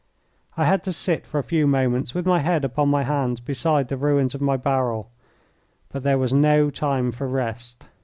I 0.57 0.65
had 0.65 0.83
to 0.85 0.91
sit 0.91 1.27
for 1.27 1.37
a 1.37 1.43
few 1.43 1.67
moments 1.67 2.15
with 2.15 2.25
my 2.25 2.39
head 2.39 2.65
upon 2.65 2.89
my 2.89 3.03
hands 3.03 3.39
beside 3.39 3.87
the 3.87 3.97
ruins 3.97 4.33
of 4.33 4.41
my 4.41 4.57
barrel. 4.57 5.11
But 5.91 6.01
there 6.01 6.17
was 6.17 6.33
no 6.33 6.71
time 6.71 7.11
for 7.11 7.27
rest. 7.27 7.85